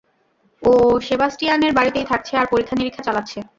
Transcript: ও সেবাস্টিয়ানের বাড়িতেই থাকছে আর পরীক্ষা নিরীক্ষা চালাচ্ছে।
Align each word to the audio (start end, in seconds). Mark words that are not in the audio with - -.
ও 0.61 0.71
সেবাস্টিয়ানের 0.99 1.73
বাড়িতেই 1.73 2.05
থাকছে 2.05 2.33
আর 2.37 2.45
পরীক্ষা 2.51 2.75
নিরীক্ষা 2.75 3.03
চালাচ্ছে। 3.03 3.39